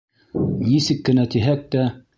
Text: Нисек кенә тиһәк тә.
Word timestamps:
Нисек 0.69 1.05
кенә 1.11 1.27
тиһәк 1.37 1.67
тә. 1.77 1.91